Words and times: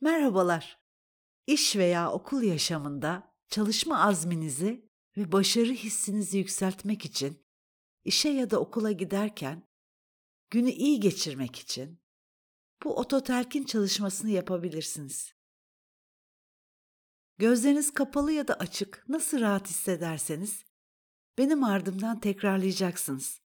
Merhabalar. 0.00 0.80
İş 1.46 1.76
veya 1.76 2.12
okul 2.12 2.42
yaşamında 2.42 3.34
çalışma 3.48 4.00
azminizi 4.00 4.90
ve 5.16 5.32
başarı 5.32 5.72
hissinizi 5.72 6.38
yükseltmek 6.38 7.04
için 7.04 7.46
işe 8.04 8.28
ya 8.28 8.50
da 8.50 8.60
okula 8.60 8.92
giderken 8.92 9.68
günü 10.50 10.70
iyi 10.70 11.00
geçirmek 11.00 11.56
için 11.56 12.00
bu 12.84 12.96
ototelkin 12.96 13.64
çalışmasını 13.64 14.30
yapabilirsiniz. 14.30 15.34
Gözleriniz 17.38 17.94
kapalı 17.94 18.32
ya 18.32 18.48
da 18.48 18.54
açık 18.54 19.04
nasıl 19.08 19.40
rahat 19.40 19.68
hissederseniz 19.68 20.64
benim 21.38 21.64
ardımdan 21.64 22.20
tekrarlayacaksınız. 22.20 23.45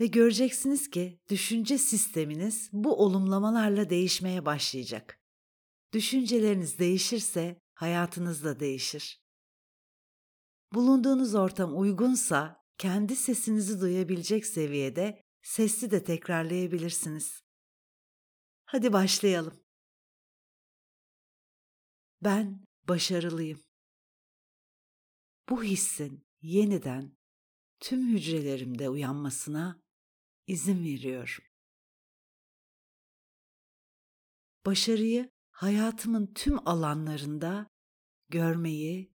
Ve 0.00 0.06
göreceksiniz 0.06 0.90
ki 0.90 1.20
düşünce 1.30 1.78
sisteminiz 1.78 2.70
bu 2.72 3.04
olumlamalarla 3.04 3.90
değişmeye 3.90 4.46
başlayacak. 4.46 5.20
Düşünceleriniz 5.92 6.78
değişirse 6.78 7.60
hayatınız 7.74 8.44
da 8.44 8.60
değişir. 8.60 9.22
Bulunduğunuz 10.74 11.34
ortam 11.34 11.80
uygunsa 11.80 12.64
kendi 12.78 13.16
sesinizi 13.16 13.80
duyabilecek 13.80 14.46
seviyede 14.46 15.22
sesli 15.42 15.90
de 15.90 16.04
tekrarlayabilirsiniz. 16.04 17.42
Hadi 18.64 18.92
başlayalım. 18.92 19.64
Ben 22.22 22.64
başarılıyım. 22.88 23.60
Bu 25.48 25.62
hissin 25.62 26.26
yeniden 26.42 27.16
tüm 27.80 28.08
hücrelerimde 28.08 28.88
uyanmasına 28.88 29.87
izin 30.48 30.84
veriyorum. 30.84 31.44
Başarıyı 34.66 35.30
hayatımın 35.50 36.34
tüm 36.34 36.68
alanlarında 36.68 37.70
görmeyi, 38.28 39.14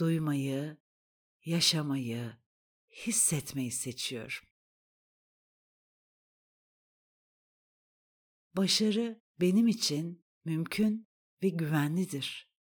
duymayı, 0.00 0.78
yaşamayı, 1.44 2.36
hissetmeyi 2.90 3.70
seçiyorum. 3.72 4.48
Başarı 8.56 9.20
benim 9.40 9.68
için 9.68 10.26
mümkün 10.44 11.08
ve 11.42 11.48
güvenlidir. 11.48 12.52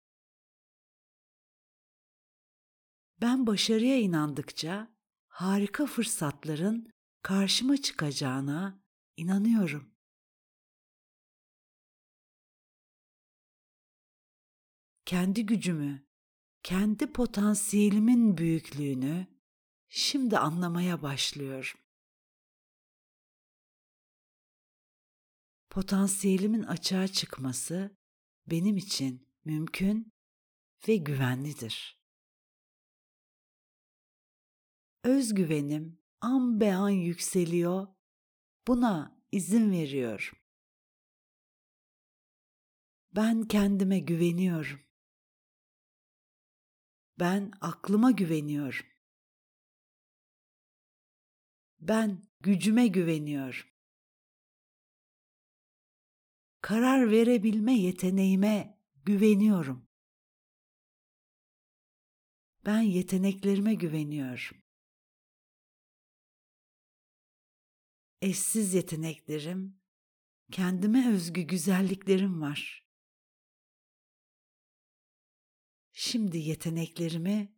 Ben 3.20 3.46
başarıya 3.46 3.98
inandıkça 3.98 4.96
harika 5.28 5.86
fırsatların 5.86 6.92
karşıma 7.22 7.76
çıkacağına 7.76 8.82
inanıyorum. 9.16 9.94
Kendi 15.04 15.46
gücümü, 15.46 16.06
kendi 16.62 17.12
potansiyelimin 17.12 18.38
büyüklüğünü 18.38 19.26
şimdi 19.88 20.38
anlamaya 20.38 21.02
başlıyorum. 21.02 21.80
Potansiyelimin 25.70 26.62
açığa 26.62 27.08
çıkması 27.08 27.96
benim 28.46 28.76
için 28.76 29.28
mümkün 29.44 30.12
ve 30.88 30.96
güvenlidir. 30.96 32.00
Özgüvenim 35.04 35.99
an 36.20 36.60
be 36.60 36.74
an 36.74 36.90
yükseliyor. 36.90 37.88
Buna 38.68 39.22
izin 39.32 39.72
veriyorum. 39.72 40.38
Ben 43.16 43.42
kendime 43.42 43.98
güveniyorum. 43.98 44.80
Ben 47.18 47.52
aklıma 47.60 48.10
güveniyorum. 48.10 48.86
Ben 51.80 52.28
gücüme 52.40 52.86
güveniyorum. 52.86 53.70
Karar 56.60 57.10
verebilme 57.10 57.74
yeteneğime 57.74 58.78
güveniyorum. 59.04 59.88
Ben 62.66 62.80
yeteneklerime 62.80 63.74
güveniyorum. 63.74 64.69
Eşsiz 68.22 68.74
yeteneklerim, 68.74 69.80
kendime 70.52 71.14
özgü 71.14 71.42
güzelliklerim 71.42 72.40
var. 72.40 72.86
Şimdi 75.92 76.38
yeteneklerimi, 76.38 77.54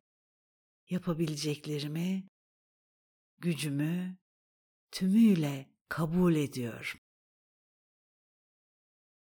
yapabileceklerimi, 0.91 2.29
gücümü 3.39 4.17
tümüyle 4.91 5.71
kabul 5.89 6.35
ediyorum. 6.35 7.01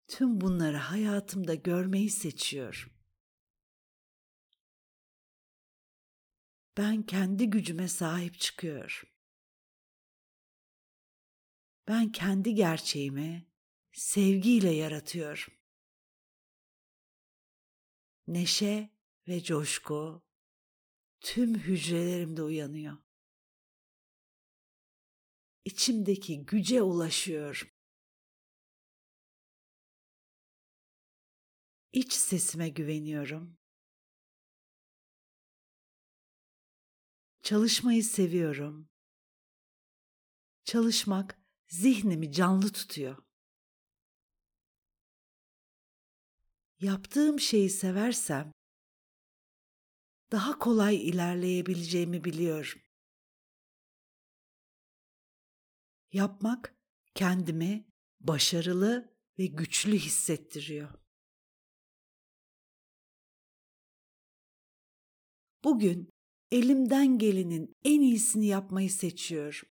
Tüm 0.08 0.42
bunları 0.42 0.78
hayatımda 0.78 1.56
görmeyi 1.56 2.10
seçiyorum. 2.10 2.92
Ben 6.78 7.04
kendi 7.04 7.50
gücüme 7.50 7.88
sahip 7.88 8.40
çıkıyorum. 8.40 9.11
Ben 11.92 12.12
kendi 12.12 12.56
gerçeğimi 12.56 13.48
sevgiyle 13.92 14.70
yaratıyorum. 14.70 15.54
Neşe 18.28 18.90
ve 19.28 19.44
coşku 19.44 20.24
tüm 21.20 21.56
hücrelerimde 21.56 22.44
uyanıyor. 22.44 22.98
İçimdeki 25.66 26.46
güce 26.46 26.82
ulaşıyorum. 26.82 27.68
İç 31.94 32.14
sesime 32.14 32.70
güveniyorum. 32.70 33.58
Çalışmayı 37.42 38.04
seviyorum. 38.04 38.90
Çalışmak 40.64 41.41
zihnimi 41.72 42.32
canlı 42.32 42.72
tutuyor. 42.72 43.18
Yaptığım 46.80 47.40
şeyi 47.40 47.70
seversem 47.70 48.52
daha 50.32 50.60
kolay 50.60 51.10
ilerleyebileceğimi 51.10 52.24
biliyorum. 52.24 52.82
Yapmak 56.14 56.76
kendimi 57.16 57.86
başarılı 58.20 59.14
ve 59.40 59.46
güçlü 59.46 59.96
hissettiriyor. 59.96 60.90
Bugün 65.64 66.10
elimden 66.52 67.18
gelenin 67.18 67.76
en 67.84 68.02
iyisini 68.02 68.46
yapmayı 68.48 68.90
seçiyorum. 68.92 69.70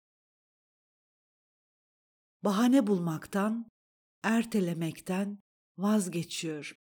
Bahane 2.43 2.87
bulmaktan, 2.87 3.69
ertelemekten 4.23 5.39
vazgeçiyorum. 5.77 6.77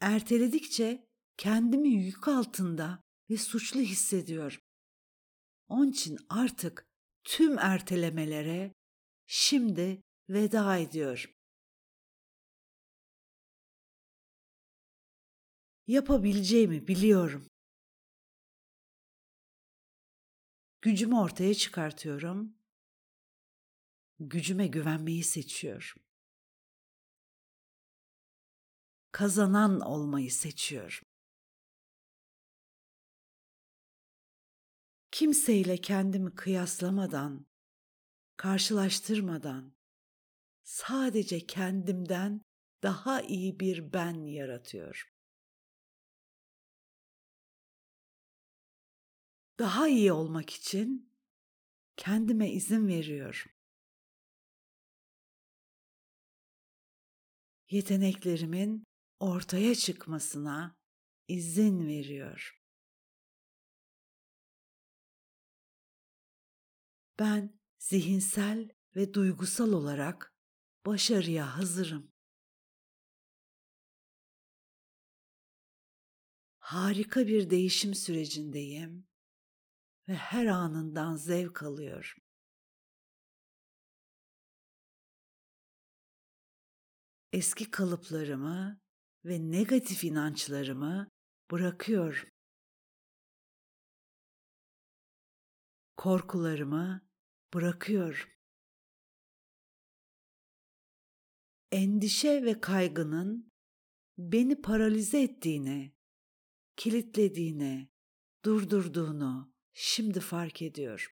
Erteledikçe 0.00 1.06
kendimi 1.36 1.88
yük 1.88 2.28
altında 2.28 3.02
ve 3.30 3.36
suçlu 3.36 3.80
hissediyorum. 3.80 4.60
Onun 5.68 5.90
için 5.90 6.18
artık 6.28 6.86
tüm 7.24 7.58
ertelemelere 7.58 8.74
şimdi 9.26 10.02
veda 10.28 10.76
ediyorum. 10.76 11.30
Yapabileceğimi 15.86 16.88
biliyorum. 16.88 17.51
Gücümü 20.82 21.14
ortaya 21.14 21.54
çıkartıyorum. 21.54 22.54
Gücüme 24.20 24.66
güvenmeyi 24.66 25.24
seçiyorum. 25.24 26.02
Kazanan 29.12 29.80
olmayı 29.80 30.32
seçiyorum. 30.32 31.08
Kimseyle 35.10 35.76
kendimi 35.76 36.34
kıyaslamadan, 36.34 37.46
karşılaştırmadan 38.36 39.74
sadece 40.62 41.46
kendimden 41.46 42.42
daha 42.82 43.22
iyi 43.22 43.60
bir 43.60 43.92
ben 43.92 44.26
yaratıyorum. 44.26 45.11
Daha 49.62 49.88
iyi 49.88 50.12
olmak 50.12 50.50
için 50.50 51.12
kendime 51.96 52.50
izin 52.50 52.88
veriyorum. 52.88 53.50
yeteneklerimin 57.70 58.84
ortaya 59.20 59.74
çıkmasına 59.74 60.76
izin 61.28 61.88
veriyor. 61.88 62.62
Ben 67.18 67.60
zihinsel 67.78 68.70
ve 68.96 69.14
duygusal 69.14 69.72
olarak 69.72 70.34
başarıya 70.86 71.58
hazırım. 71.58 72.12
Harika 76.58 77.26
bir 77.26 77.50
değişim 77.50 77.94
sürecindeyim 77.94 79.11
ve 80.08 80.14
her 80.14 80.46
anından 80.46 81.16
zevk 81.16 81.62
alıyorum. 81.62 82.22
Eski 87.32 87.70
kalıplarımı 87.70 88.80
ve 89.24 89.50
negatif 89.50 90.04
inançlarımı 90.04 91.08
bırakıyorum. 91.50 92.28
Korkularımı 95.96 97.06
bırakıyorum. 97.54 98.30
Endişe 101.72 102.44
ve 102.44 102.60
kaygının 102.60 103.52
beni 104.18 104.62
paralize 104.62 105.22
ettiğini, 105.22 105.94
kilitlediğini, 106.76 107.88
durdurduğunu 108.44 109.51
şimdi 109.74 110.20
fark 110.20 110.62
ediyorum. 110.62 111.12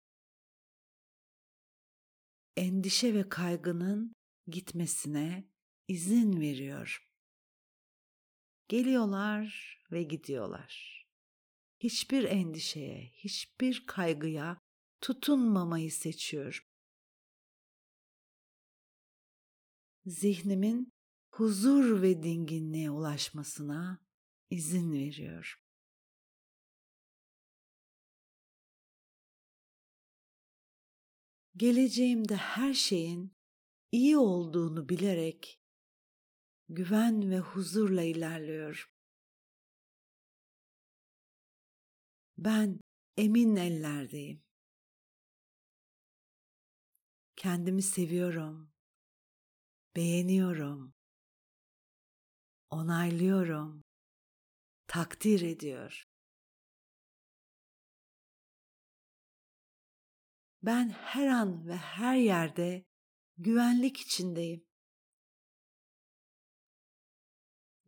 Endişe 2.56 3.14
ve 3.14 3.28
kaygının 3.28 4.12
gitmesine 4.46 5.48
izin 5.88 6.40
veriyor. 6.40 7.08
Geliyorlar 8.68 9.78
ve 9.92 10.02
gidiyorlar. 10.02 11.04
Hiçbir 11.80 12.24
endişeye, 12.24 13.10
hiçbir 13.14 13.86
kaygıya 13.86 14.58
tutunmamayı 15.00 15.92
seçiyorum. 15.92 16.64
Zihnimin 20.06 20.92
huzur 21.30 22.02
ve 22.02 22.22
dinginliğe 22.22 22.90
ulaşmasına 22.90 23.98
izin 24.50 24.92
veriyor. 24.92 25.63
Geleceğimde 31.56 32.36
her 32.36 32.74
şeyin 32.74 33.36
iyi 33.92 34.18
olduğunu 34.18 34.88
bilerek 34.88 35.60
güven 36.68 37.30
ve 37.30 37.38
huzurla 37.38 38.02
ilerliyor. 38.02 38.90
Ben 42.38 42.80
emin 43.16 43.56
ellerdeyim. 43.56 44.42
Kendimi 47.36 47.82
seviyorum. 47.82 48.72
Beğeniyorum. 49.96 50.94
Onaylıyorum. 52.70 53.82
Takdir 54.86 55.40
ediyor. 55.40 56.13
Ben 60.66 60.88
her 60.88 61.26
an 61.26 61.68
ve 61.68 61.76
her 61.76 62.16
yerde 62.16 62.84
güvenlik 63.38 64.00
içindeyim. 64.00 64.66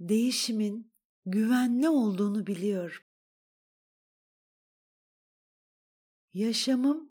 Değişimin 0.01 0.93
güvenli 1.27 1.89
olduğunu 1.89 2.47
biliyorum. 2.47 3.03
Yaşamım 6.33 7.13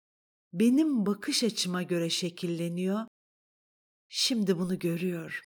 benim 0.53 1.05
bakış 1.05 1.43
açıma 1.43 1.83
göre 1.83 2.09
şekilleniyor. 2.09 3.07
Şimdi 4.09 4.57
bunu 4.57 4.79
görüyor. 4.79 5.41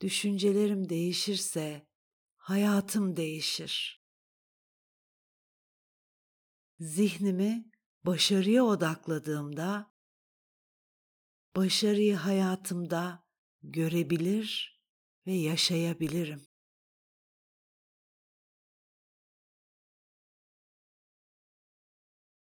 Düşüncelerim 0.00 0.88
değişirse 0.88 1.86
hayatım 2.36 3.16
değişir. 3.16 4.02
Zihnimi 6.80 7.70
başarıya 8.04 8.64
odakladığımda 8.64 9.94
başarıyı 11.56 12.16
hayatımda 12.16 13.26
görebilir 13.62 14.80
ve 15.26 15.32
yaşayabilirim. 15.32 16.46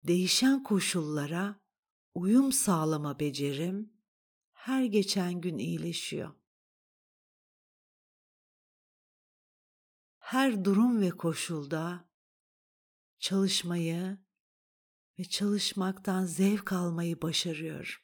Değişen 0.03 0.63
koşullara 0.63 1.61
uyum 2.15 2.51
sağlama 2.51 3.19
becerim 3.19 3.93
her 4.53 4.83
geçen 4.83 5.41
gün 5.41 5.57
iyileşiyor. 5.57 6.33
Her 10.17 10.65
durum 10.65 11.01
ve 11.01 11.09
koşulda 11.09 12.12
çalışmayı 13.23 14.17
ve 15.19 15.23
çalışmaktan 15.23 16.25
zevk 16.25 16.73
almayı 16.73 17.21
başarıyorum. 17.21 18.01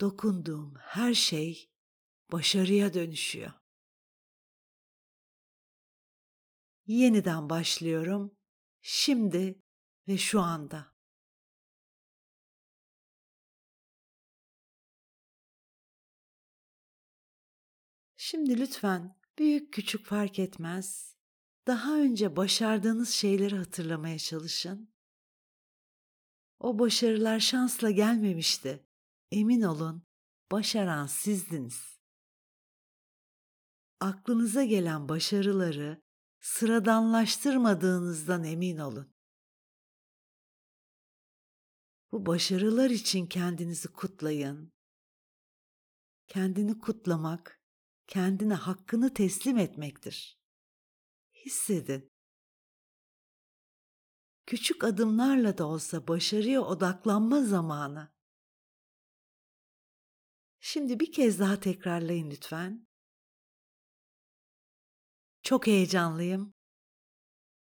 Dokunduğum 0.00 0.74
her 0.78 1.14
şey 1.14 1.70
başarıya 2.32 2.94
dönüşüyor. 2.94 3.52
Yeniden 6.86 7.50
başlıyorum. 7.50 8.36
Şimdi 8.82 9.62
ve 10.08 10.18
şu 10.18 10.40
anda. 10.40 10.89
Şimdi 18.30 18.60
lütfen 18.60 19.16
büyük 19.38 19.72
küçük 19.72 20.06
fark 20.06 20.38
etmez. 20.38 21.16
Daha 21.66 22.00
önce 22.00 22.36
başardığınız 22.36 23.08
şeyleri 23.08 23.56
hatırlamaya 23.56 24.18
çalışın. 24.18 24.94
O 26.58 26.78
başarılar 26.78 27.40
şansla 27.40 27.90
gelmemişti. 27.90 28.86
Emin 29.30 29.62
olun, 29.62 30.06
başaran 30.52 31.06
sizdiniz. 31.06 32.00
Aklınıza 34.00 34.64
gelen 34.64 35.08
başarıları 35.08 36.02
sıradanlaştırmadığınızdan 36.40 38.44
emin 38.44 38.78
olun. 38.78 39.14
Bu 42.12 42.26
başarılar 42.26 42.90
için 42.90 43.26
kendinizi 43.26 43.92
kutlayın. 43.92 44.72
Kendini 46.26 46.78
kutlamak, 46.78 47.59
kendine 48.10 48.54
hakkını 48.54 49.14
teslim 49.14 49.58
etmektir. 49.58 50.38
Hissedin. 51.32 52.12
Küçük 54.46 54.84
adımlarla 54.84 55.58
da 55.58 55.66
olsa 55.66 56.08
başarıya 56.08 56.62
odaklanma 56.62 57.42
zamanı. 57.42 58.12
Şimdi 60.60 61.00
bir 61.00 61.12
kez 61.12 61.38
daha 61.38 61.60
tekrarlayın 61.60 62.30
lütfen. 62.30 62.86
Çok 65.42 65.66
heyecanlıyım. 65.66 66.54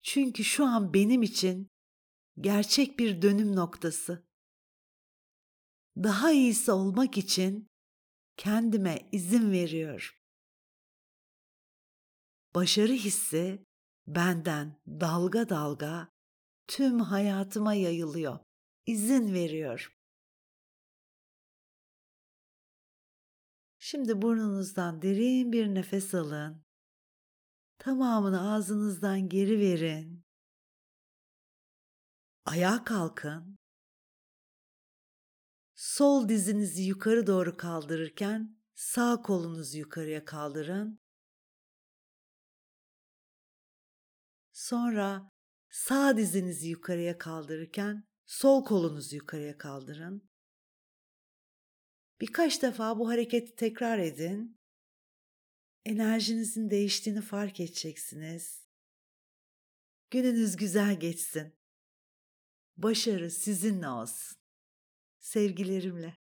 Çünkü 0.03 0.45
şu 0.45 0.67
an 0.67 0.95
benim 0.95 1.23
için 1.23 1.71
gerçek 2.41 2.99
bir 2.99 3.23
dönüm 3.23 3.57
noktası. 3.57 4.27
Daha 5.97 6.33
iyisi 6.33 6.73
olmak 6.73 7.19
için 7.19 7.71
kendime 8.37 9.09
izin 9.13 9.53
veriyor. 9.53 10.22
Başarı 12.55 12.93
hissi 12.93 13.67
benden 14.07 14.81
dalga 14.87 15.49
dalga 15.49 16.13
tüm 16.67 17.01
hayatıma 17.01 17.75
yayılıyor. 17.75 18.39
İzin 18.87 19.35
veriyor. 19.35 19.99
Şimdi 23.79 24.23
burnunuzdan 24.23 25.03
derin 25.03 25.53
bir 25.53 25.67
nefes 25.67 26.15
alın. 26.15 26.65
Tamamını 27.79 28.53
ağzınızdan 28.53 29.29
geri 29.29 29.59
verin. 29.59 30.25
Ayağa 32.45 32.85
kalkın. 32.85 33.59
Sol 35.75 36.29
dizinizi 36.29 36.83
yukarı 36.83 37.27
doğru 37.27 37.57
kaldırırken 37.57 38.57
sağ 38.75 39.23
kolunuzu 39.23 39.79
yukarıya 39.79 40.25
kaldırın. 40.25 41.02
Sonra 44.63 45.33
sağ 45.71 46.17
dizinizi 46.17 46.69
yukarıya 46.69 47.19
kaldırırken 47.19 48.05
Sol 48.27 48.65
kolunuzu 48.65 49.17
yukarıya 49.17 49.59
kaldırın. 49.59 50.31
Birkaç 52.21 52.63
defa 52.63 52.99
bu 52.99 53.09
hareketi 53.09 53.55
tekrar 53.55 53.99
edin. 53.99 54.61
Enerjinizin 55.85 56.71
değiştiğini 56.71 57.21
fark 57.21 57.61
edeceksiniz. 57.61 58.67
Gününüz 60.11 60.57
güzel 60.57 61.01
geçsin. 61.01 61.55
Başarı 62.77 63.31
sizinle 63.31 63.89
olsun. 63.89 64.39
Sevgilerimle. 65.19 66.22